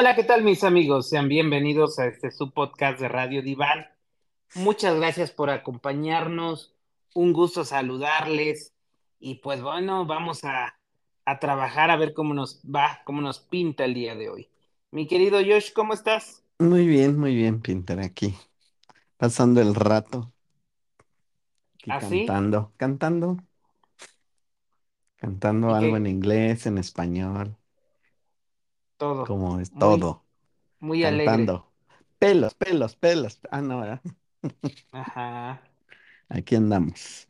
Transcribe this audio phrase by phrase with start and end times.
[0.00, 1.08] Hola, ¿qué tal mis amigos?
[1.08, 3.88] Sean bienvenidos a este su podcast de Radio Diván.
[4.54, 6.72] Muchas gracias por acompañarnos,
[7.16, 8.72] un gusto saludarles
[9.18, 10.78] y pues bueno, vamos a,
[11.24, 14.48] a trabajar a ver cómo nos va, cómo nos pinta el día de hoy.
[14.92, 16.44] Mi querido Josh, ¿cómo estás?
[16.60, 18.36] Muy bien, muy bien, Pinter, aquí,
[19.16, 20.32] pasando el rato,
[21.80, 22.18] aquí ¿Así?
[22.24, 23.36] cantando, cantando,
[25.16, 27.57] cantando ¿Y algo en inglés, en español,
[28.98, 30.24] Todo, como es muy, todo,
[30.80, 31.24] muy alegre.
[31.26, 31.72] cantando.
[32.18, 33.40] Pelos, pelos, pelos.
[33.50, 34.02] Ah, no, ¿verdad?
[34.92, 35.62] Ajá,
[36.28, 37.26] Aquí andamos.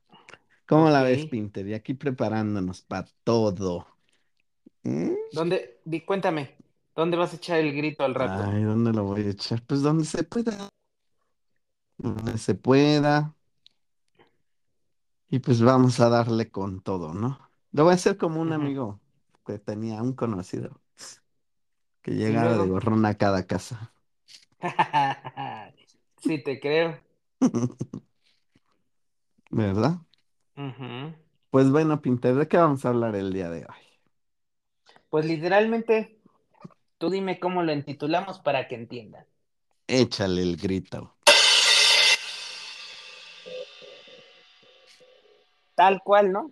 [0.67, 1.67] ¿Cómo la ves, Pinter?
[1.69, 3.87] Y aquí preparándonos para todo.
[4.83, 5.13] ¿Mm?
[5.33, 6.57] ¿Dónde, di, cuéntame,
[6.95, 8.51] ¿dónde vas a echar el grito al rato?
[8.51, 9.63] Ay, ¿dónde lo voy a echar?
[9.67, 10.69] Pues donde se pueda,
[11.99, 13.35] donde se pueda.
[15.31, 17.39] Y pues vamos a darle con todo, ¿no?
[17.73, 18.99] Lo voy a hacer como un amigo
[19.47, 20.81] que tenía, un conocido.
[22.03, 23.93] Que Y llegaba de gorrón a cada casa.
[26.23, 26.99] sí te creo.
[29.51, 29.99] ¿Verdad?
[31.51, 33.89] Pues bueno, Pinter, ¿de qué vamos a hablar el día de hoy?
[35.11, 36.19] Pues literalmente,
[36.99, 39.25] tú dime cómo lo intitulamos para que entiendan.
[39.87, 41.15] Échale el grito.
[45.75, 46.51] Tal cual, ¿no?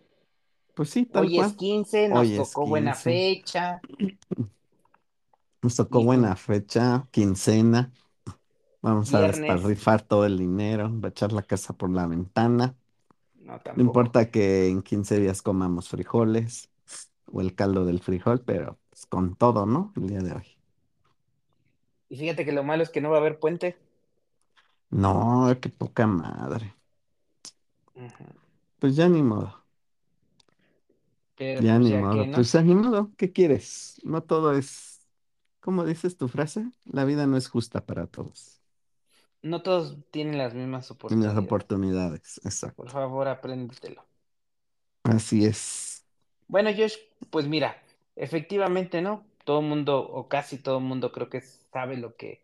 [0.75, 1.57] Pues sí, tal Hoy es cual.
[1.57, 3.11] 15, nos Hoy tocó buena 15.
[3.11, 3.83] fecha.
[5.67, 7.93] Nos tocó buena fecha, quincena.
[8.83, 12.77] Vamos a desparrifar todo el dinero, va a echar la casa por la ventana.
[13.75, 16.71] no importa que en 15 días comamos frijoles
[17.33, 19.93] o el caldo del frijol, pero pues, con todo, ¿no?
[19.97, 20.47] El día de hoy.
[22.09, 23.77] Y fíjate que lo malo es que no va a haber puente.
[24.91, 26.75] No, qué poca madre.
[28.79, 29.67] Pues ya ni modo.
[31.37, 32.27] Pero Ya pues ni modo, no.
[32.31, 34.01] pues ya ni modo, ¿qué quieres?
[34.05, 34.96] No todo es,
[35.67, 36.73] ¿cómo dices tu frase?
[36.87, 38.63] La vida no es justa para todos.
[39.41, 41.37] No todos tienen las mismas las oportunidades.
[41.37, 42.41] oportunidades,
[42.77, 42.95] Por exacto.
[42.95, 44.07] favor, apréndetelo.
[45.05, 46.05] Así es.
[46.49, 46.97] Bueno, Josh,
[47.31, 47.81] pues mira,
[48.17, 49.25] efectivamente, ¿no?
[49.45, 52.41] Todo el mundo, o casi todo el mundo, creo que sabe lo que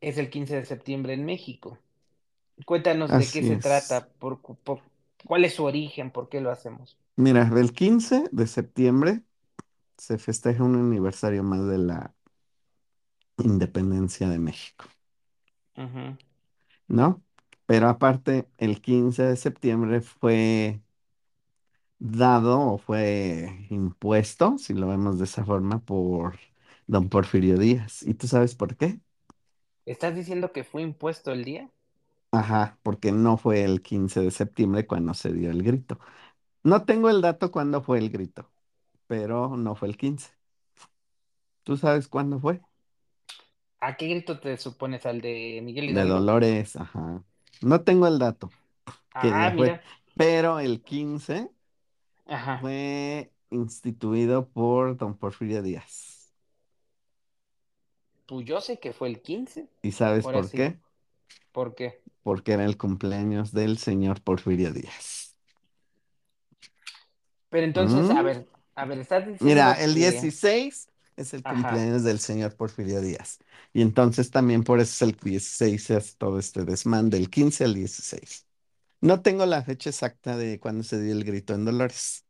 [0.00, 1.78] es el 15 de septiembre en México.
[2.66, 4.82] Cuéntanos de qué se trata, por, por-
[5.26, 6.98] cuál es su origen, por qué lo hacemos.
[7.16, 9.22] Mira, el 15 de septiembre
[9.98, 12.15] se festeja un aniversario más de la
[13.38, 14.84] independencia de México,
[15.76, 16.16] Ujú.
[16.88, 17.22] ¿no?
[17.66, 20.80] Pero aparte, el 15 de septiembre fue
[21.98, 26.38] dado o fue impuesto, si lo vemos de esa forma, por
[26.86, 28.02] don Porfirio Díaz.
[28.02, 29.00] ¿Y tú sabes por qué?
[29.86, 31.70] ¿Estás diciendo que fue impuesto el día?
[32.30, 35.98] Ajá, porque no fue el 15 de septiembre cuando se dio el grito.
[36.64, 38.50] No tengo el dato cuándo fue el grito,
[39.08, 40.30] pero no fue el 15.
[41.64, 42.62] ¿Tú sabes cuándo fue?
[43.80, 45.06] ¿A qué grito te supones?
[45.06, 46.30] ¿Al de Miguel De Hidalgo?
[46.44, 47.24] Dolores, ajá.
[47.62, 48.50] No tengo el dato,
[49.18, 49.82] qué Ah, fue, mira.
[50.16, 51.50] pero el 15
[52.26, 52.56] Ajá.
[52.58, 56.32] fue instituido por don Porfirio Díaz.
[58.26, 59.68] Pues yo sé que fue el 15.
[59.82, 60.80] ¿Y sabes por qué?
[61.52, 62.02] ¿Por qué?
[62.22, 65.34] Porque era el cumpleaños del señor Porfirio Díaz.
[67.50, 68.22] Pero entonces, a ¿Mm?
[68.22, 70.30] ver, a ver, estás Mira, diciendo el que...
[70.34, 71.46] 16 es el Ajá.
[71.46, 73.38] cumpleaños del señor Porfirio Díaz.
[73.72, 77.74] Y entonces también por eso es el 16, es todo este desmán del 15 al
[77.74, 78.46] 16.
[79.00, 82.24] No tengo la fecha exacta de cuando se dio el grito en Dolores,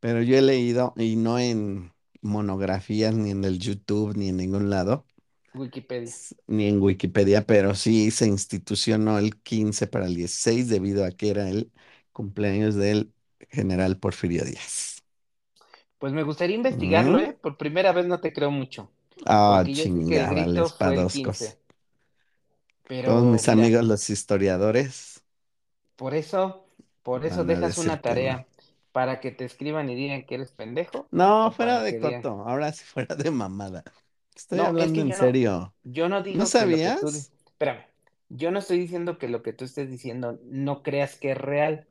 [0.00, 1.92] pero yo he leído, y no en
[2.22, 5.06] monografías, ni en el YouTube, ni en ningún lado,
[5.54, 6.14] Wikipedia.
[6.46, 11.30] ni en Wikipedia, pero sí se institucionó el 15 para el 16 debido a que
[11.30, 11.72] era el
[12.12, 13.12] cumpleaños del
[13.50, 14.95] general Porfirio Díaz.
[15.98, 17.20] Pues me gustaría investigarlo, ¿Mm?
[17.20, 17.36] ¿eh?
[17.40, 18.90] Por primera vez no te creo mucho.
[19.26, 19.68] Ah,
[20.26, 21.56] grito chingada, el padoscos.
[21.56, 21.58] 15.
[23.02, 25.24] Todos mis mira, amigos los historiadores
[25.96, 26.66] por eso,
[27.02, 28.34] por eso van a dejas decir una que no.
[28.34, 28.46] tarea
[28.92, 31.98] para que te escriban y digan que eres pendejo No, o fuera para de que
[31.98, 33.82] digan, coto, ahora sí fuera de mamada.
[34.34, 35.74] Estoy no, es hablando que en yo no, serio.
[35.84, 37.32] yo no ¿No digo que lo que tú, di- sabías?
[37.46, 37.84] espérame,
[38.28, 41.86] yo no estoy diciendo que lo que tú estés diciendo no creas que es real.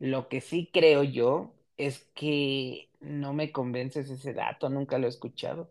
[0.00, 5.10] Lo que sí creo yo es que no me convences ese dato, nunca lo he
[5.10, 5.70] escuchado.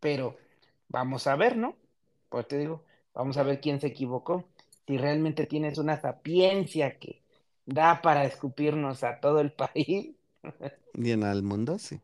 [0.00, 0.36] Pero
[0.88, 1.76] vamos a ver, ¿no?
[2.28, 2.84] Pues te digo,
[3.14, 4.48] vamos a ver quién se equivocó.
[4.86, 7.22] Si realmente tienes una sapiencia que
[7.66, 10.14] da para escupirnos a todo el país
[10.94, 12.00] Bien al mundo, sí.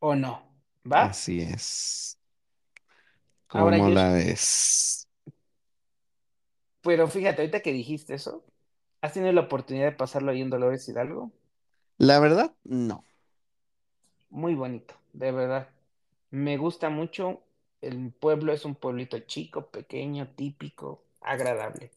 [0.00, 0.42] o no.
[0.84, 1.02] ¿Va?
[1.02, 2.18] Así es.
[3.52, 5.08] Ahora, ¿Cómo Josh, la ves?
[6.82, 8.44] pero fíjate, ahorita que dijiste eso,
[9.02, 11.32] ¿has tenido la oportunidad de pasarlo ahí en Dolores Hidalgo?
[11.98, 13.04] La verdad, no.
[14.30, 15.68] muy bonito, de verdad.
[16.30, 17.42] Me gusta mucho.
[17.82, 21.90] El pueblo es un pueblito chico, pequeño, típico, agradable.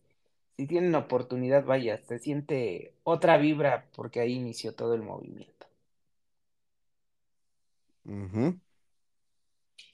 [0.58, 5.68] Si tienen oportunidad, vaya, se siente otra vibra porque ahí inició todo el movimiento.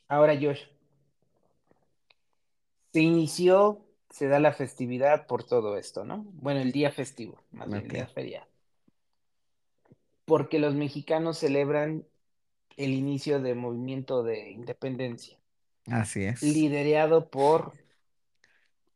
[0.07, 0.63] Ahora, Josh,
[2.93, 6.25] se inició, se da la festividad por todo esto, ¿no?
[6.33, 8.47] Bueno, el día festivo, más bien, el día feriado.
[10.25, 12.05] Porque los mexicanos celebran
[12.77, 15.39] el inicio del movimiento de independencia,
[15.91, 16.65] así es.
[16.79, 17.73] liderado por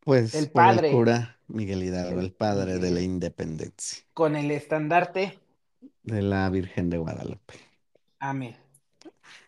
[0.02, 4.36] Pues el por el padre, cura Miguel Hidalgo, el el padre de la independencia con
[4.36, 5.40] el estandarte,
[6.04, 7.54] de la Virgen de Guadalupe.
[8.20, 8.56] amén,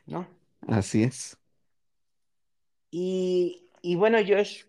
[0.05, 0.27] ¿no?
[0.67, 1.37] Así es.
[2.91, 4.63] Y, y bueno, Josh,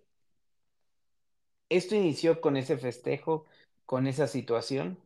[1.68, 3.46] esto inició con ese festejo,
[3.86, 4.98] con esa situación.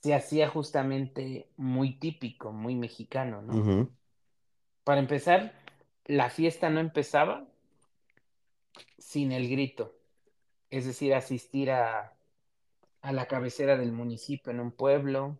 [0.03, 3.71] se hacía justamente muy típico, muy mexicano, ¿no?
[4.85, 5.53] Para empezar,
[6.07, 7.47] la fiesta no empezaba
[8.99, 9.95] sin el grito,
[10.71, 12.15] es decir, asistir a,
[13.03, 15.39] a la cabecera del municipio en un pueblo,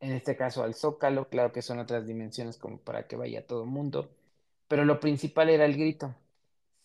[0.00, 3.64] en este caso al Zócalo, claro que son otras dimensiones como para que vaya todo
[3.64, 4.10] el mundo,
[4.68, 6.14] pero lo principal era el grito.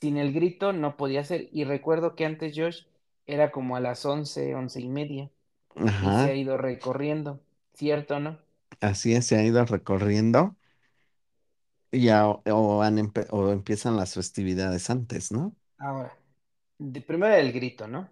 [0.03, 2.83] Sin el grito no podía ser, y recuerdo que antes Josh
[3.25, 5.31] era como a las once, once y media,
[5.99, 7.41] y se ha ido recorriendo,
[7.73, 8.39] ¿cierto, no?
[8.81, 10.55] así es, se ha ido recorriendo
[11.91, 15.55] y ya o, o han empe- o empiezan las festividades antes, ¿no?
[15.77, 16.17] Ahora,
[16.79, 18.09] de, primero el grito, ¿no?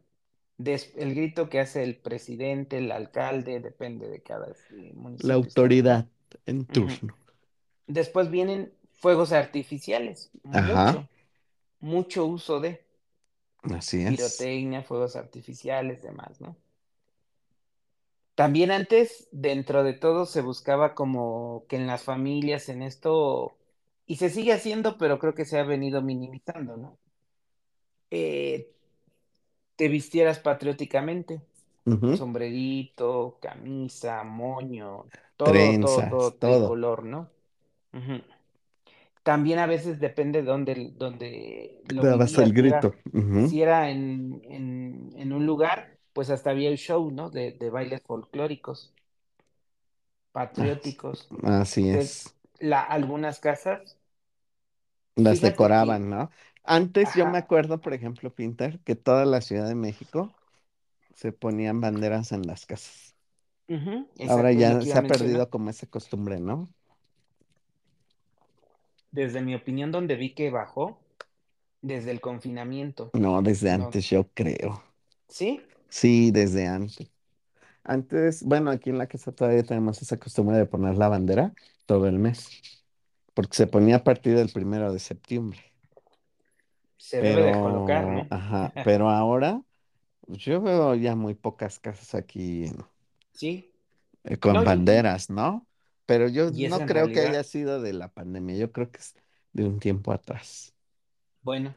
[0.57, 4.53] Des- el grito que hace el presidente, el alcalde, depende de cada
[5.19, 5.71] La municipio, ¿no?
[5.75, 6.09] autoridad
[6.45, 7.17] en turno.
[7.87, 11.07] Después vienen fuegos artificiales, Ajá, mucho,
[11.81, 12.85] mucho uso de
[13.73, 14.51] así es.
[14.59, 16.55] pirotecnia, fuegos artificiales, demás, ¿no?
[18.35, 23.57] También antes, dentro de todo, se buscaba como que en las familias, en esto,
[24.05, 26.99] y se sigue haciendo, pero creo que se ha venido minimizando, ¿no?
[28.11, 28.67] Eh,
[29.75, 31.41] te vistieras patrióticamente,
[32.11, 35.05] sombrerito, camisa, moño,
[35.37, 36.79] todo, todo, Trenzas, todo todo.
[36.79, 37.29] tricolor, ¿no?
[37.93, 38.21] Ujú.
[39.23, 42.93] También a veces depende de dónde, dónde lo Dabas el grito.
[42.93, 42.95] era,
[43.37, 47.29] si era en, en, en un lugar, pues hasta había el show, ¿no?
[47.29, 48.93] De, de bailes folclóricos,
[50.31, 51.31] patrióticos.
[51.43, 52.35] Así Entonces, es.
[52.59, 53.97] la, algunas casas,
[55.15, 56.31] Las fíjate decoraban, ¿no?
[56.63, 60.35] Antes yo me acuerdo, por ejemplo, Pinter, que toda la Ciudad de México
[61.15, 63.15] se ponían banderas en las casas.
[64.27, 65.07] Ahora ya se ha mencionar.
[65.07, 66.73] perdido como esa costumbre, ¿no?
[69.11, 70.99] Desde mi opinión, donde vi que bajó,
[71.81, 73.71] desde el confinamiento, No, desde ¿no?
[73.71, 74.83] antes yo creo.
[75.27, 75.61] ¿Sí?
[75.89, 77.11] Sí, desde antes.
[77.83, 81.53] Antes, bueno, aquí en la casa todavía tenemos esa costumbre de poner la bandera
[81.85, 82.49] todo el mes,
[83.33, 85.59] porque se ponía a partir del primero de septiembre.
[86.95, 88.29] Se debe de colocar, ¿no?
[88.29, 89.61] ajá, pero ahora
[90.27, 92.65] yo veo ya muy pocas casas aquí
[93.33, 93.73] Sí.
[94.23, 95.67] eh, con No, banderas, ¿no?
[96.05, 99.15] Pero yo no creo que haya sido de la pandemia, yo creo que es
[99.53, 100.75] de un tiempo atrás.
[101.43, 101.75] bueno,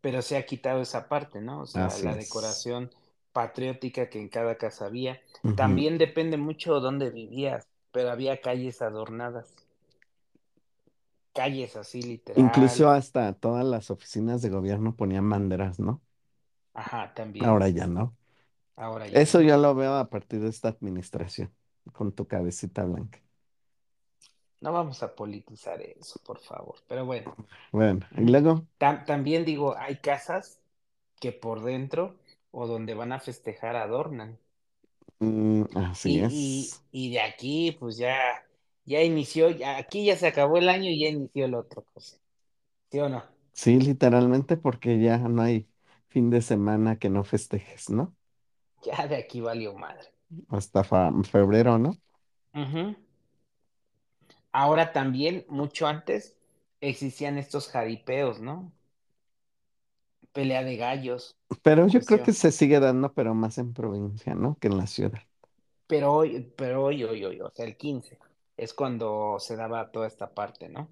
[0.00, 1.60] pero se ha quitado esa parte, ¿no?
[1.62, 2.16] O sea, Así la es.
[2.16, 2.90] decoración
[3.32, 5.20] patriótica que en cada casa había.
[5.54, 9.54] También depende mucho dónde vivías, pero había calles adornadas,
[11.32, 12.02] calles así
[12.34, 12.90] Incluso literal.
[12.90, 16.00] hasta todas las oficinas de gobierno ponían banderas, ¿no?
[16.72, 17.50] Ajá, también.
[17.50, 18.16] Ahora ya no.
[18.76, 19.42] Ahora ya Eso no.
[19.42, 21.54] yo lo veo a partir de esta administración,
[21.92, 23.20] con tu cabecita blanca.
[24.60, 26.76] No vamos a politizar eso, por favor.
[26.88, 27.36] Pero bueno.
[27.72, 30.60] Bueno, y luego, Tam- también digo, hay casas
[31.20, 32.18] que por dentro
[32.52, 34.38] o donde van a festejar adornan.
[35.20, 36.84] Mm, así Y, es.
[36.92, 38.18] y, y de aquí, pues ya,
[38.84, 42.18] ya inició, ya, aquí ya se acabó el año y ya inició el otro cosa.
[42.90, 43.24] ¿Sí o no?
[43.52, 45.68] Sí, literalmente porque ya no hay
[46.08, 48.16] fin de semana que no festejes, ¿no?
[48.84, 50.12] Ya de aquí valió madre.
[50.50, 51.92] Hasta febrero, ¿no?
[52.54, 52.94] Ujú.
[54.52, 56.36] Ahora también, mucho antes,
[56.80, 58.72] existían estos jaripeos, ¿no?
[60.32, 64.56] Pelea de gallos, Pero yo creo que se sigue dando, pero más en provincia, ¿no?
[64.60, 65.20] Que en la ciudad.
[65.86, 68.18] Pero hoy, pero hoy, hoy, hoy, o sea, el 15
[68.56, 70.88] es cuando se daba toda esta parte, ¿no?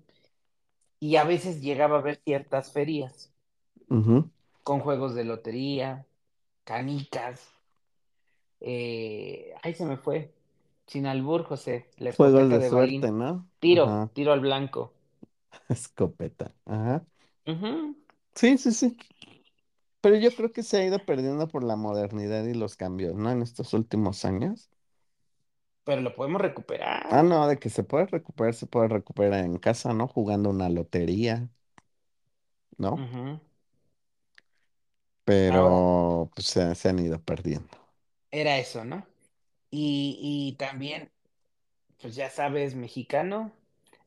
[0.98, 3.30] Y a veces llegaba a haber ciertas ferias
[4.64, 6.06] con juegos de lotería,
[6.64, 7.48] canicas,
[8.60, 10.34] eh, ahí se me fue,
[10.86, 13.48] sin albur, José, la Juegos de de suerte, balín, ¿no?
[13.60, 14.10] tiro, Ajá.
[14.14, 14.92] tiro al blanco.
[15.68, 16.54] Escopeta.
[16.64, 17.04] Ajá.
[18.34, 18.96] Sí, sí, sí.
[20.00, 23.30] Pero yo creo que se ha ido perdiendo por la modernidad y los cambios, ¿no?
[23.30, 24.70] En estos últimos años.
[25.84, 26.42] Pero lo podemos
[27.08, 27.22] Ah, recuperar.
[27.22, 30.08] no, de que se puede recuperar, se puede recuperar en casa, ¿no?
[30.08, 31.48] Jugando una lotería,
[32.78, 33.06] ¿no?
[35.24, 37.76] Pero pues se, se han ido perdiendo.
[38.30, 39.04] era eso, ¿no?
[39.70, 41.10] Y, y también,
[42.00, 43.52] pues ya sabes, mexicano,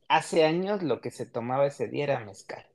[0.10, 2.66] hace años lo que se tomaba ese día era mezcal.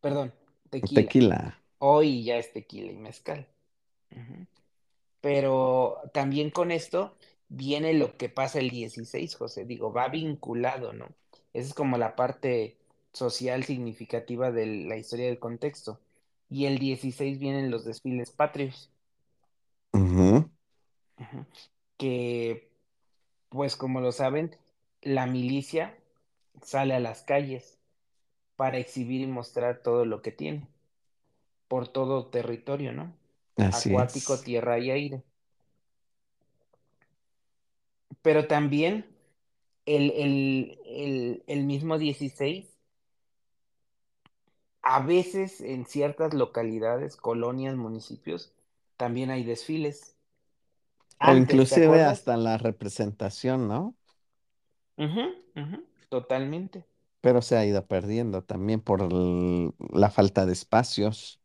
[0.00, 0.34] Perdón,
[0.70, 1.16] tequila.
[1.16, 1.40] Tequila.
[1.78, 3.48] Hoy ya es tequila y mezcal.
[5.20, 7.16] Pero también con esto
[7.48, 9.64] viene lo que pasa el 16, José.
[9.64, 11.06] Digo, va vinculado, ¿no?
[11.52, 12.76] Esa es como la parte
[13.12, 16.00] social significativa de la historia del contexto.
[16.50, 18.90] Y el 16 vienen los desfiles patrios,
[19.92, 20.48] Ujú.
[21.18, 21.44] ujú,
[21.98, 22.70] que,
[23.50, 24.56] pues como lo saben,
[25.02, 25.98] la milicia
[26.62, 27.78] sale a las calles
[28.56, 30.68] para exhibir y mostrar todo lo que tiene,
[31.68, 33.14] por todo territorio, ¿no?
[33.58, 34.42] Así Acuático, es.
[34.42, 35.24] tierra y aire.
[38.22, 39.06] Pero también
[39.86, 42.78] el, el, el, el mismo 16,
[44.82, 48.52] a veces en ciertas localidades, colonias, municipios,
[48.96, 50.17] también hay desfiles.
[51.22, 53.96] O Antes, ¿te inclusive hasta la representación, ¿no?
[54.98, 55.24] Ujú,
[55.56, 55.78] ujú,
[56.10, 56.84] totalmente.
[57.20, 61.40] Pero se ha ido perdiendo también por el- la falta de espacios.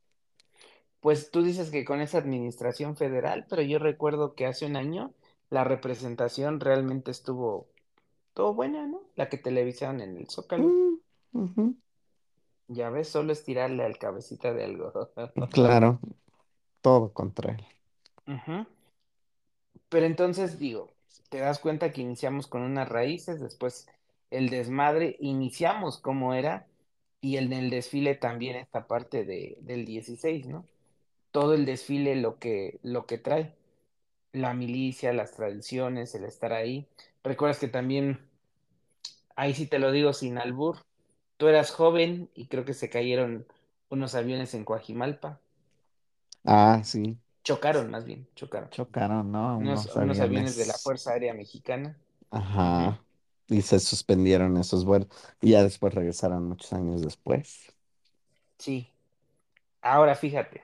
[1.02, 5.14] Pues tú dices que con esa administración federal, pero yo recuerdo que hace un año
[5.52, 7.68] la representación realmente estuvo
[8.34, 9.02] todo buena, ¿no?
[9.16, 10.78] La que televisaron en el Zócalo.
[11.34, 11.76] Ujú,
[12.68, 14.92] Ya ves, solo es tirarle al cabecita de algo.
[15.52, 16.00] Claro,
[16.82, 17.66] todo contra él.
[18.28, 18.66] Ujú.
[19.94, 20.92] Pero entonces digo,
[21.30, 23.88] te das cuenta que iniciamos con unas raíces, después
[24.32, 26.66] el desmadre, iniciamos como era,
[27.22, 30.66] y en el desfile también esta parte de, del 16, ¿no?
[31.32, 33.54] Todo el desfile lo que, lo que trae,
[34.32, 36.88] la milicia, las tradiciones, el estar ahí.
[37.24, 38.20] Recuerdas que también,
[39.36, 40.78] ahí sí te lo digo sin albur,
[41.38, 43.46] tú eras joven y creo que se cayeron
[43.90, 45.40] unos aviones en Coajimalpa,
[46.46, 48.70] Ah, sí, chocaron más bien, chocaron.
[48.72, 49.58] chocaron, ¿no?
[49.58, 50.80] Unos, Unos unos aviones de la aviones.
[50.80, 51.98] Fuerza Aérea Mexicana.
[52.32, 53.06] Ajá.
[53.48, 55.08] Y se suspendieron esos vuelos.
[55.42, 57.74] Y ya después regresaron muchos años después.
[58.58, 58.90] Sí,
[59.82, 60.64] ahora fíjate,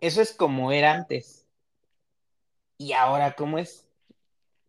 [0.00, 1.46] eso es como era antes.
[2.78, 3.86] ¿Y ahora cómo es?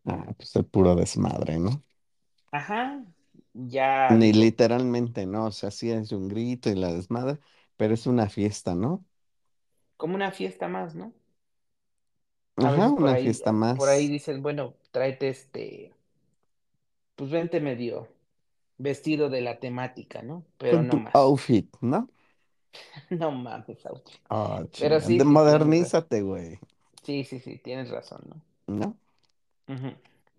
[0.05, 1.83] Ah, pues el puro desmadre, ¿no?
[2.51, 3.03] Ajá,
[3.53, 5.45] ya Ni literalmente, ¿no?
[5.47, 7.39] O sea, sí es un grito y la desmadre,
[7.77, 9.05] pero es una fiesta, ¿no?
[9.97, 11.13] como una fiesta más, ¿no?
[12.55, 15.93] Ajá, una ahí, fiesta por ahí más dicen, bueno, tráete este,
[17.15, 18.09] pues vente medio
[18.77, 20.45] vestido de la temática, ¿no?
[20.57, 21.19] Pero con no tu más.
[21.23, 22.09] outfit, ¿no?
[23.11, 24.11] No mames, ouch.
[24.29, 26.59] Ah, Pero sí, De sí, modernízate, güey,
[27.03, 28.41] Sí, sí, sí, tienes razón, ¿no?
[28.67, 28.97] ¿no?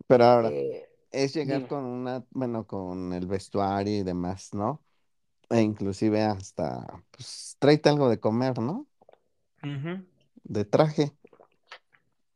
[0.07, 1.69] Pero ahora, Eh, es llegar dime.
[1.69, 4.85] con una, bueno, con el vestuario y demás, ¿no?
[5.51, 8.89] E inclusive hasta, pues, tráete algo de comer, ¿no?
[10.45, 11.17] De traje.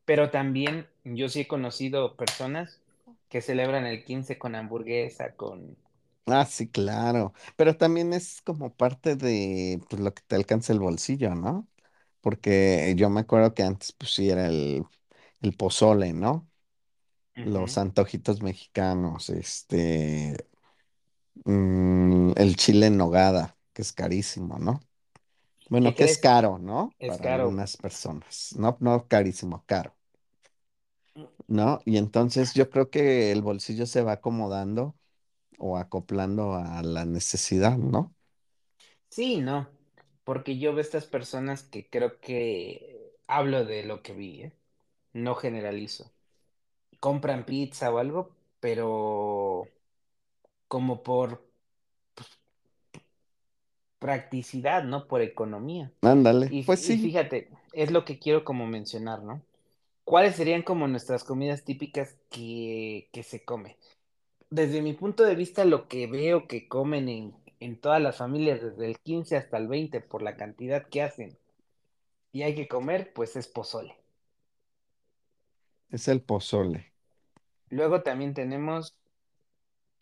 [0.06, 2.80] Pero también yo sí he conocido personas
[3.28, 5.76] que celebran el 15 con hamburguesa, con...
[6.28, 7.34] Ah, sí, claro.
[7.56, 11.68] Pero también es como parte de, pues, lo que te alcanza el bolsillo, ¿no?
[12.20, 14.84] Porque yo me acuerdo que antes, pues, sí era el,
[15.42, 16.48] el pozole, ¿no?
[17.42, 17.78] Los Ujú.
[17.78, 20.36] antojitos mexicanos, este,
[21.44, 24.80] mm, el chile en nogada, que es carísimo, ¿no?
[25.80, 26.18] ¿Qué Bueno, que es crees?
[26.18, 26.96] caro, ¿no?
[26.98, 27.62] Es Para caro.
[27.66, 28.54] algunas personas.
[28.58, 29.95] No, no carísimo, caro,
[31.46, 31.80] ¿no?
[31.84, 34.96] Y entonces yo creo que el bolsillo se va acomodando
[35.58, 38.14] o acoplando a la necesidad, ¿no?
[39.08, 39.68] Sí, no,
[40.24, 44.52] porque yo veo estas personas que creo que hablo de lo que vi, ¿eh?
[45.12, 46.12] No generalizo.
[47.00, 49.68] compran pizza o algo, pero
[50.68, 51.42] como por
[53.98, 55.06] practicidad, ¿no?
[55.08, 55.92] Por economía.
[56.00, 59.42] Ándale, Y, pues y sí, fíjate, es lo que quiero como mencionar, ¿no?
[60.06, 63.76] ¿Cuáles serían como nuestras comidas típicas que, que se come?
[64.50, 68.62] Desde mi punto de vista, lo que veo que comen en, en todas las familias,
[68.62, 71.38] desde el 15 hasta el 20 por la cantidad que hacen,
[72.32, 73.96] y hay que comer, pues es pozole.
[75.90, 76.92] es el pozole,
[77.70, 78.92] Luego también tenemos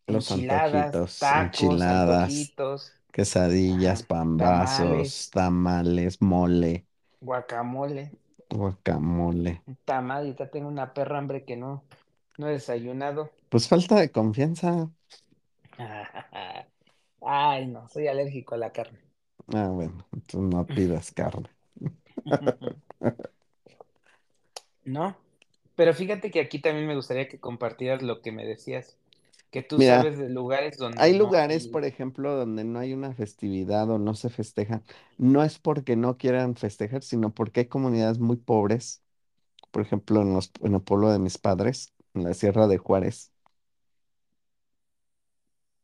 [0.07, 4.05] los enchiladas, antojitos, tacos, enchiladas, antojitos, quesadillas,
[4.37, 6.87] tamales, pambazos, tamales, mole,
[7.21, 8.05] guacamole,
[8.51, 9.63] guacamole.
[9.87, 11.85] ahorita tengo una perra hambre que no,
[12.39, 13.31] no he desayunado.
[13.49, 14.91] Pues falta de confianza.
[17.27, 18.99] Ay, no, soy alérgico a la carne.
[19.53, 21.49] Ah, bueno, entonces no pidas carne.
[24.85, 25.17] ¿No?
[25.77, 28.97] Pero fíjate que aquí también me gustaría que compartieras lo que me decías,
[29.55, 31.69] que tú Mira, sabes de lugares donde hay no lugares, hay...
[31.69, 34.83] por ejemplo, donde no hay una festividad o no se festeja.
[35.19, 39.03] No es porque no quieran festejar, sino porque hay comunidades muy pobres.
[39.73, 43.33] Por ejemplo, en los, en el pueblo de mis padres, en la Sierra de Juárez.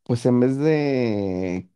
[0.03, 1.71] Pues en vez de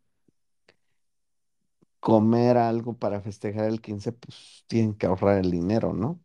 [2.00, 6.22] comer algo para festejar el 15, pues tienen que ahorrar el dinero, ¿no?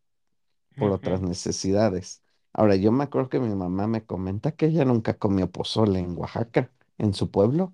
[0.78, 2.24] Por otras necesidades.
[2.54, 6.18] Ahora, yo me acuerdo que mi mamá me comenta que ella nunca comió pozole en
[6.18, 7.74] Oaxaca, en su pueblo,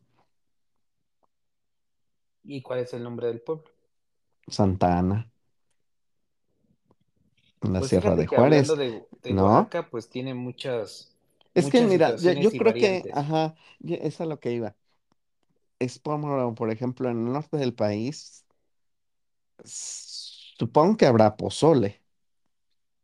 [2.45, 3.65] ¿Y cuál es el nombre del pueblo?
[4.47, 5.29] Santa Ana,
[7.61, 9.35] en la Pues Sierra de que hablando Juárez, de, de ¿no?
[9.35, 11.15] Oaxaca, pues tiene muchas,
[11.53, 13.13] Es que muchas mira, yo, situaciones yo y creo que, variantes.
[13.13, 14.75] ajá, es a lo que iba.
[15.79, 18.45] Es como, por ejemplo, en el norte del país,
[19.63, 22.01] s- supongo que habrá pozole,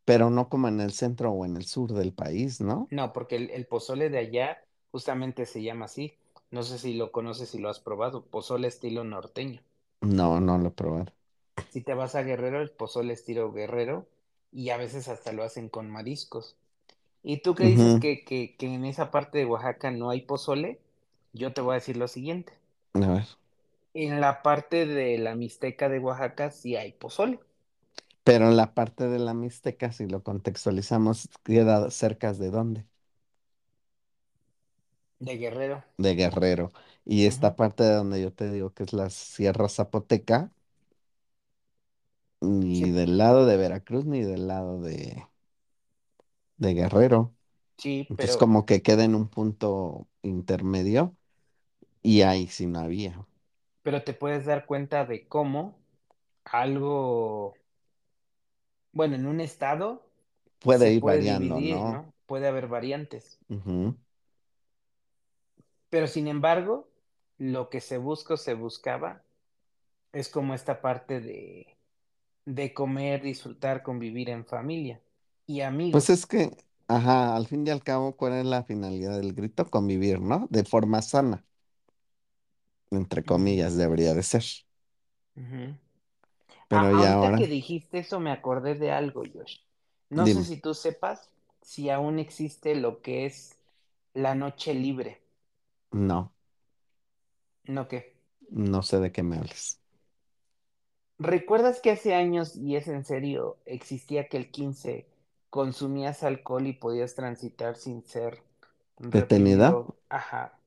[0.04, 2.88] pero no como en el centro o en el sur del país, ¿no?
[2.90, 6.16] No, porque el, el pozole de allá justamente se llama así.
[6.52, 9.62] No sé si lo conoces y lo has probado, pozole estilo norteño.
[10.02, 11.12] No, no lo he probado.
[11.70, 14.06] Si te vas a Guerrero, el pozole estilo guerrero
[14.52, 16.54] y a veces hasta lo hacen con mariscos.
[17.22, 20.80] ¿Y tú qué dices que, que, que en esa parte de Oaxaca no hay pozole?
[21.32, 22.54] Yo te voy a decir lo siguiente.
[22.94, 23.26] A ver.
[23.94, 27.40] En la parte de la Mixteca de Oaxaca sí hay pozole
[28.24, 32.86] Pero en la parte de la Mixteca, si lo contextualizamos, queda cerca de dónde?
[35.18, 35.82] de Guerrero.
[35.96, 36.70] De Guerrero.
[37.04, 37.26] Y Ujú.
[37.26, 40.50] esta parte de donde yo te digo que es la Sierra Zapoteca,
[42.42, 45.26] ni del lado de Veracruz ni del lado de,
[46.56, 47.34] de Guerrero.
[47.76, 51.16] sí, Entonces pero, como que queda en un punto intermedio
[52.02, 53.26] y ahí sí no había.
[53.82, 55.78] pero te puedes dar cuenta de cómo
[56.44, 57.54] algo,
[58.92, 60.06] bueno, en un estado
[60.60, 61.84] Puede ir puede variando, dividir, ¿no?
[61.86, 62.14] ¿no?
[62.26, 63.40] Puede haber variantes.
[65.90, 66.88] Pero sin embargo,
[67.38, 69.22] lo que se busca o se buscaba
[70.12, 71.78] es como esta parte de,
[72.46, 75.02] de comer, disfrutar, convivir en familia
[75.46, 76.10] y Pues amigos.
[76.10, 76.50] es que,
[76.88, 79.68] ajá, al fin y al cabo, ¿cuál es la finalidad del grito?
[79.70, 80.46] Convivir, ¿no?
[80.50, 81.44] De forma sana,
[82.92, 84.44] entre comillas, debería de ser.
[86.72, 89.58] Pero A- ya ahorita que ahora, dijiste eso me acordé de algo, Josh.
[90.10, 91.30] No sé si tú sepas
[91.62, 93.58] si aún existe lo que es
[94.14, 95.22] la noche libre.
[95.92, 96.32] no,
[97.64, 98.14] ¿No qué?
[98.50, 99.80] no sé de qué me hables.
[101.20, 105.06] ¿Recuerdas que hace años, y es en serio, existía que el 15
[105.48, 108.42] consumías alcohol y podías transitar sin ser
[109.12, 109.82] ¿Detenida?
[110.08, 110.58] Ajá.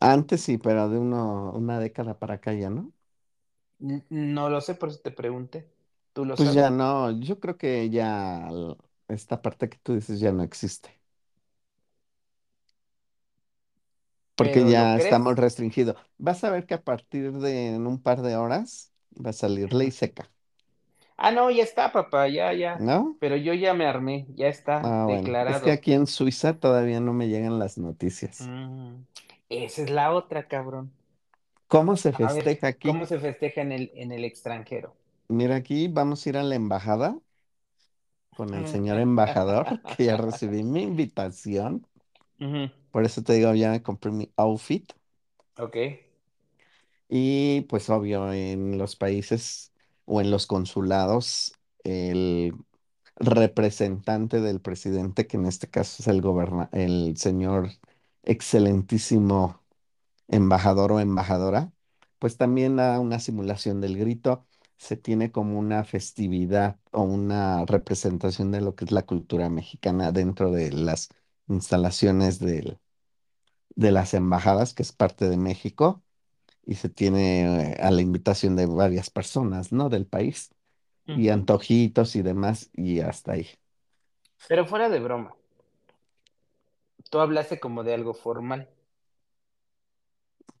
[0.00, 2.92] Antes sí, pero de uno, una década para acá ya, ¿no?
[3.78, 5.70] No lo sé, por eso te pregunté.
[6.12, 6.70] ¿Tú lo Pues ya sabes?
[6.70, 8.48] no, yo creo que ya
[9.08, 11.00] esta parte que tú dices ya no existe,
[14.34, 15.96] porque ¿Pero lo ya estamos restringidos.
[16.18, 18.92] Vas a ver que a partir de en un par de horas
[19.24, 20.30] va a salir ley seca,
[21.16, 22.86] Ah, no, ya está, papá, ya, ya.
[22.86, 23.18] ¿no?
[23.18, 25.72] Pero yo ya me armé, ya está Ah, bueno, es que declarado.
[25.72, 28.52] aquí en Suiza todavía no me llegan las noticias.
[28.52, 29.02] Mm,
[29.48, 30.92] Esa es la otra, cabrón.
[31.68, 33.06] ¿Cómo se ver, festeja ¿cómo aquí?
[33.06, 34.96] se festeja en el, en el extranjero?
[35.28, 37.18] Mira, aquí vamos a ir a la embajada
[38.34, 41.86] con el señor embajador, que ya recibí mi invitación.
[42.90, 44.90] Por eso te digo, ya me compré mi outfit.
[45.58, 45.76] Ok.
[47.08, 49.72] Y pues obvio, en los países
[50.06, 51.52] o en los consulados,
[51.84, 52.54] el
[53.16, 57.70] representante del presidente, que en este caso es el goberna, el señor
[58.24, 59.63] excelentísimo
[60.28, 61.72] embajador o embajadora,
[62.18, 64.46] pues también da una simulación del grito.
[64.76, 70.10] se tiene como una festividad o una representación de lo que es la cultura mexicana
[70.12, 71.08] dentro de las
[71.48, 72.78] instalaciones del-
[73.76, 76.02] de las embajadas, que es parte de México,
[76.64, 79.88] y se tiene eh, a la invitación de varias personas, ¿no?
[79.90, 80.50] Del país,
[81.14, 83.48] y antojitos y demás, y hasta ahí.
[84.46, 85.36] Pero fuera de broma,
[87.10, 88.68] tú hablaste como de algo formal.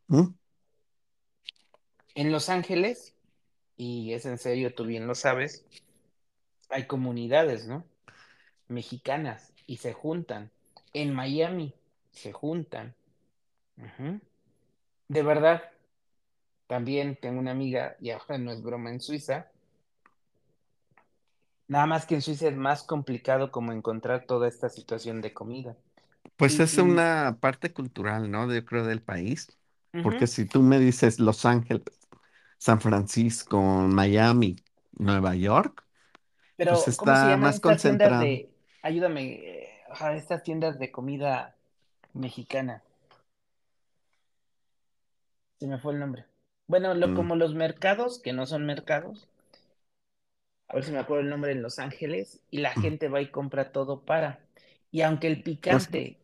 [0.08, 0.34] ¿Mm?
[2.16, 3.14] En Los Ángeles,
[3.76, 5.64] y es en serio, tú bien lo sabes,
[6.68, 7.84] hay comunidades, ¿no?
[8.68, 10.50] Mexicanas y se juntan.
[10.92, 11.74] En Miami
[12.12, 12.94] se juntan.
[15.08, 15.62] De verdad,
[16.66, 19.50] también tengo una amiga, y ahora no es broma, en Suiza.
[21.68, 25.76] Nada más que en Suiza es más complicado como encontrar toda esta situación de comida.
[26.36, 28.52] Pues Y, es y una parte cultural, ¿no?
[28.52, 29.48] Yo creo del país,
[30.02, 31.84] porque si tú me dices Los Ángeles,
[32.58, 34.56] San Francisco, Miami,
[34.92, 35.84] Nueva York,
[36.62, 38.22] pues Pero, ¿cómo se está llaman más estas tiendas concentrado.
[38.22, 38.50] de,
[38.82, 41.56] ayúdame, eh, ajá, estas tiendas de comida
[42.12, 42.82] mexicana?
[45.58, 46.26] Se me fue el nombre.
[46.68, 49.28] Bueno, lo, Mm, como los mercados, que no son mercados,
[50.68, 52.80] a ver si me acuerdo el nombre en Los Ángeles, y la mm.
[52.80, 54.40] gente va y compra todo para.
[54.90, 56.18] Y aunque el ¿Los, picante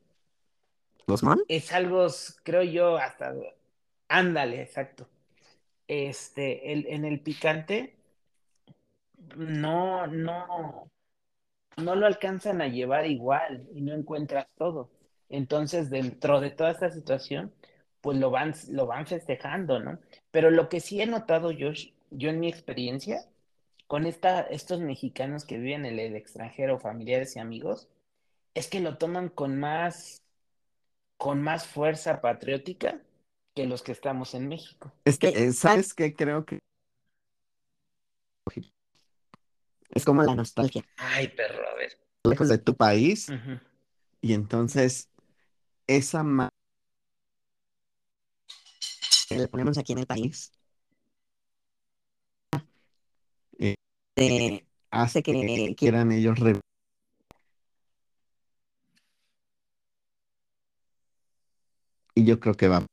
[1.07, 1.47] los mall?
[1.49, 2.07] es algo,
[2.45, 3.35] creo yo, hasta,
[4.11, 5.09] ándale, exacto.
[5.89, 7.97] Este, el, en el picante,
[9.37, 10.91] no, no,
[11.77, 14.91] no lo alcanzan a llevar igual y no encuentras todo.
[15.29, 17.53] Entonces, dentro de toda esta situación,
[18.01, 19.99] pues lo van, lo van festejando, ¿no?
[20.31, 21.71] Pero lo que sí he notado yo,
[22.11, 23.25] yo en mi experiencia,
[23.87, 27.89] con esta, estos mexicanos que viven en el extranjero, familiares y amigos,
[28.55, 30.23] es que lo toman con más,
[31.19, 33.01] con más fuerza patriótica
[33.55, 34.93] que los que estamos en México.
[35.05, 36.15] Es que, eh, ¿sabes qué?
[36.15, 36.61] Creo que
[39.91, 41.99] es como la nostalgia, Ay, perro, a ver.
[42.25, 43.33] lejos de tu país,
[44.21, 45.09] y entonces
[45.87, 46.49] esa ma-
[49.31, 50.53] le ponemos aquí en el país
[53.59, 53.75] eh,
[54.17, 56.61] eh, hace que quieran ellos re-
[62.15, 62.85] y yo creo que va.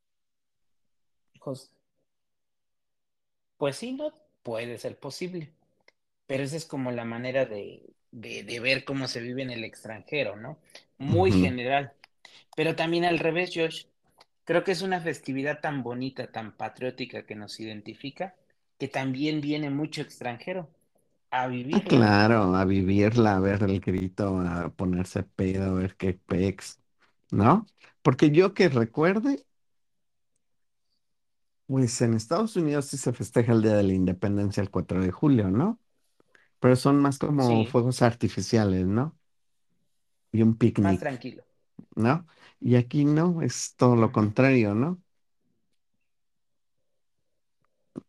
[3.58, 5.52] Pues sí, no puede ser posible.
[6.28, 9.64] Pero esa es como la manera de, de, de ver cómo se vive en el
[9.64, 10.60] extranjero, ¿no?
[10.98, 11.94] Muy general.
[12.56, 13.86] Pero también al revés, Josh.
[14.46, 18.36] Creo que es una festividad tan bonita, tan patriótica que nos identifica,
[18.80, 20.70] que también viene mucho extranjero
[21.32, 21.86] a Ah, vivirla.
[21.86, 26.80] claro, a vivirla, a ver el grito, a ponerse pedo, a ver qué pex,
[27.30, 27.66] ¿no?
[28.02, 29.46] Porque yo que recuerde,
[31.68, 35.12] pues en Estados Unidos sí se festeja el Día de la Independencia el 4 de
[35.12, 35.80] julio, ¿no?
[36.60, 39.18] Pero son más como Sí, fuegos artificiales, ¿no?
[40.32, 41.44] Y un más picnic, tranquilo.
[41.96, 42.28] ¿no?
[42.62, 45.02] Y aquí no, es todo lo contrario, ¿no?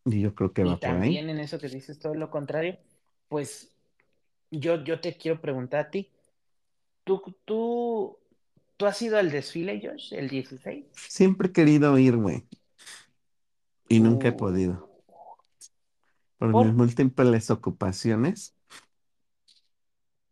[0.07, 1.21] Y yo creo que Y va por ahí.
[1.21, 2.79] también en eso que dices todo lo contrario,
[3.29, 3.73] pues
[4.51, 6.13] yo, yo te quiero preguntar a ti,
[7.05, 8.19] ¿tú, tú,
[8.77, 10.87] tú has ido al desfile, Josh, el 16?
[10.93, 12.47] Siempre he querido ir, güey,
[13.89, 14.89] y nunca he podido.
[16.39, 18.55] Por mis múltiples ocupaciones,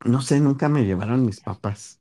[0.05, 2.01] no sé, nunca me llevaron mis papás.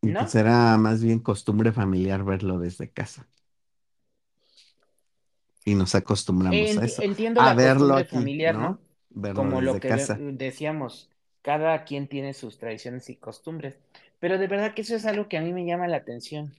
[0.00, 3.26] Y pues era más bien costumbre familiar verlo desde casa.
[5.64, 7.02] Y nos acostumbramos a eso.
[7.02, 8.80] entiendo A la verlo costumbre aquí, familiar, ¿no?
[9.34, 10.18] Como lo que casa.
[10.20, 11.10] decíamos,
[11.42, 13.78] cada quien tiene sus tradiciones y costumbres.
[14.20, 16.54] Pero de verdad que eso es algo que a mí me llama la atención.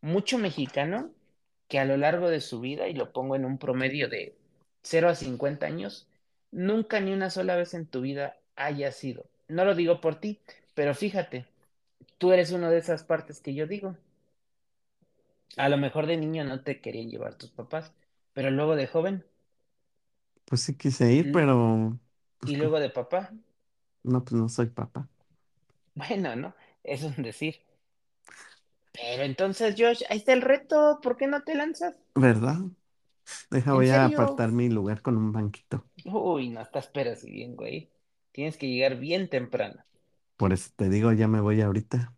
[0.00, 1.10] Mucho mexicano
[1.68, 4.36] que a lo largo de su vida, y lo pongo en un promedio de
[4.82, 6.08] cero a 50 años,
[6.50, 9.26] nunca ni una sola vez en tu vida haya sido.
[9.48, 10.40] No lo digo por ti,
[10.74, 11.46] pero fíjate,
[12.18, 13.96] tú eres una de esas partes que yo digo.
[15.58, 17.92] A lo mejor de niño no te querían llevar tus papás,
[18.32, 19.26] pero luego de joven
[20.44, 21.98] Pues sí quise ir, pero
[22.38, 23.32] pues y luego de papá,
[24.02, 25.08] no, pues no soy papá.
[25.94, 26.54] bueno, ¿no?
[26.84, 27.60] Eso es un decir.
[28.92, 31.96] Pero entonces, Josh, ahí está el reto, ¿por qué no te lanzas?
[32.14, 32.58] ¿Verdad?
[33.50, 34.06] Deja, ¿En voy a serio?
[34.06, 35.86] apartar mi lugar con un banquito.
[36.12, 37.88] Uy, no te esperas bien, güey.
[38.32, 39.84] Tienes que llegar bien temprano.
[40.36, 42.14] Por eso te digo, ya me voy ahorita.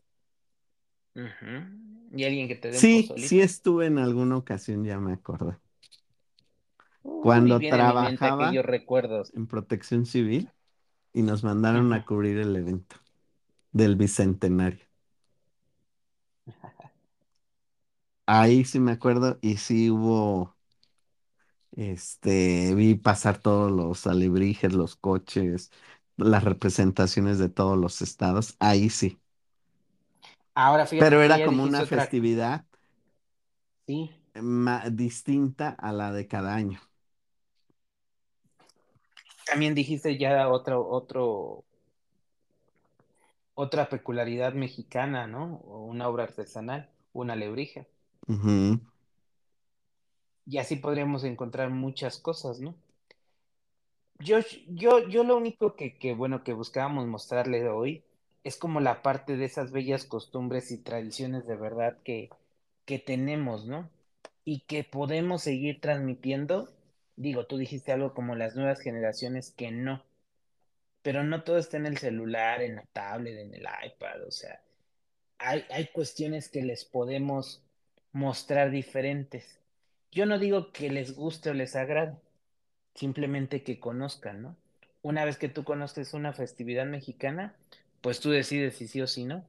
[2.12, 3.40] Y alguien que te dé un Sí, sí pozolito.
[3.40, 5.18] estuve en alguna ocasión, ya me.
[7.02, 8.54] Uy, Cuando trabajaba
[9.34, 10.50] en Protección Civil
[11.14, 12.96] y nos mandaron a cubrir el evento
[13.72, 14.86] del Bicentenario.
[18.32, 20.56] Ahí sí me acuerdo y sí hubo
[21.72, 25.70] Este, vi pasar todos los alebrijes, los coches,
[26.16, 28.56] las representaciones de todos los estados.
[28.60, 29.20] Ahí sí.
[30.54, 32.64] Ahora fíjate Pero que era ya como dijiste una otra, festividad
[33.86, 34.10] sí,
[34.42, 36.80] ma- distinta a la de cada año.
[39.44, 41.64] también dijiste ya otro, otro,
[43.54, 45.60] otra peculiaridad mexicana, ¿no?
[45.64, 47.86] O una obra artesanal, una alebrije.
[50.44, 52.74] Y así podríamos encontrar muchas cosas, ¿no?
[54.20, 58.04] Yo, yo, yo lo único que, que, bueno, que buscábamos mostrarle hoy
[58.44, 62.30] es como la parte de esas bellas costumbres y tradiciones de verdad que,
[62.84, 63.88] que tenemos, ¿no?
[64.44, 66.70] Y que podemos seguir transmitiendo.
[67.16, 70.02] Digo, tú dijiste algo como las nuevas generaciones que no,
[71.02, 74.62] pero no todo está en el celular, en la tablet, en el iPad, o sea,
[75.38, 77.62] hay, hay cuestiones que les podemos
[78.12, 79.58] mostrar diferentes.
[80.12, 82.16] Yo no digo que les guste o les agrade,
[82.94, 84.56] simplemente que conozcan, ¿no?
[85.02, 87.54] Una vez que tú conoces una festividad mexicana,
[88.00, 89.44] pues tú decides si sí o si no,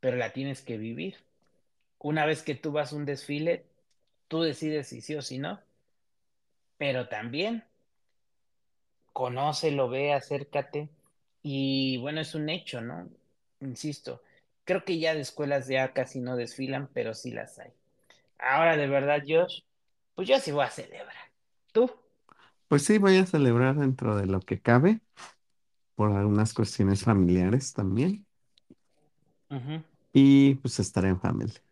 [0.00, 1.16] pero la tienes que vivir.
[1.98, 3.64] Una vez que tú vas a un desfile,
[4.28, 5.60] tú decides si sí o si no,
[6.78, 7.64] pero también
[9.12, 10.88] conócelo, ve, acércate
[11.42, 13.08] y bueno, es un hecho, ¿no?
[13.60, 14.22] Insisto,
[14.64, 17.72] creo que ya de escuelas ya casi no desfilan, pero sí las hay.
[18.38, 19.60] Ahora de verdad, Josh,
[20.14, 21.14] pues yo sí voy a celebrar.
[21.72, 21.90] ¿Tú?
[22.68, 25.00] Pues sí, voy a celebrar dentro de lo que cabe,
[25.96, 28.26] por algunas cuestiones familiares también.
[29.50, 31.62] Ujú, Y pues estaré en familia.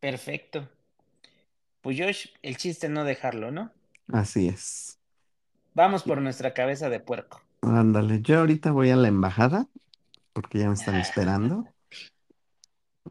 [0.00, 0.68] Perfecto.
[1.80, 3.72] Pues Josh, el chiste es no dejarlo, ¿no?
[4.08, 4.98] Así es.
[5.74, 7.40] Vamos por nuestra cabeza de puerco.
[7.60, 9.68] Ándale, yo ahorita voy a la embajada
[10.32, 11.74] porque ya me están esperando.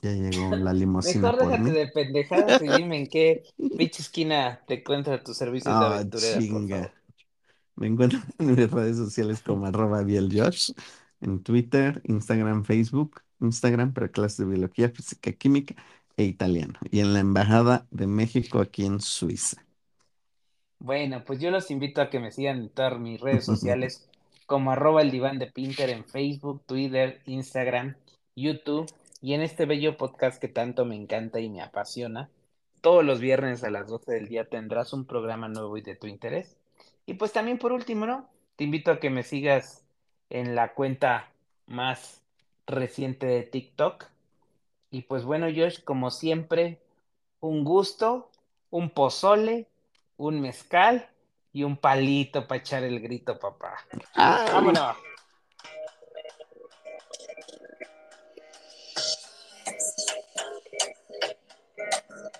[0.01, 1.71] Ya llegó la limusina Mejor por déjate mí.
[1.71, 3.43] de pendejadas y dime en qué
[3.77, 6.75] pinche esquina te encuentras tus servicios de Ah, aventureras, por chinga.
[6.77, 6.91] favor.
[7.75, 10.71] Me encuentro en mis redes sociales como arroba bieljosh,
[11.21, 15.75] en Twitter, Instagram, Facebook, Instagram para clases de biología, física, química
[16.17, 16.73] e italiano.
[16.91, 19.65] Y en la Embajada de México aquí en Suiza.
[20.79, 24.07] Bueno, pues yo los invito a que me sigan en todas mis redes sociales
[24.45, 27.95] como arroba el diván de Pinter en Facebook, Twitter, Instagram,
[28.35, 28.87] YouTube
[29.25, 32.29] y en este bello podcast que tanto me encanta y me apasiona.
[32.81, 36.05] Todos los viernes a las 12 del día tendrás un programa nuevo y de tu
[36.05, 36.57] interés.
[37.07, 38.29] Y pues también por último, ¿no?
[38.55, 39.83] Te invito a que me sigas
[40.29, 41.31] en la cuenta
[41.65, 42.21] más
[42.67, 44.05] reciente de TikTok.
[44.91, 46.79] Y pues bueno, Josh, como siempre,
[47.39, 48.29] un gusto,
[48.69, 49.65] un pozole,
[50.17, 51.09] un mezcal
[51.51, 53.75] y un palito para echar el grito, papá.
[54.13, 54.51] ¡Ay!
[54.53, 54.95] Vámonos.